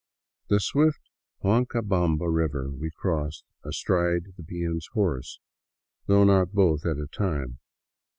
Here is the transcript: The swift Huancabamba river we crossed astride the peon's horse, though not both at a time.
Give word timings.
The 0.47 0.59
swift 0.59 1.11
Huancabamba 1.43 2.25
river 2.27 2.71
we 2.71 2.89
crossed 2.89 3.43
astride 3.63 4.33
the 4.35 4.41
peon's 4.41 4.87
horse, 4.93 5.39
though 6.07 6.23
not 6.23 6.53
both 6.53 6.87
at 6.87 6.97
a 6.97 7.05
time. 7.05 7.59